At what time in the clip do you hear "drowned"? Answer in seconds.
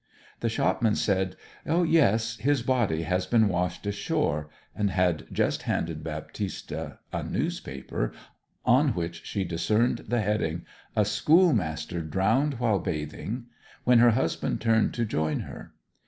12.01-12.55